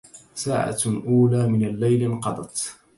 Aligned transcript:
ساعة 0.35 0.77
أولى 0.85 1.47
من 1.47 1.63
الليل 1.63 2.01
انقضت 2.03 2.75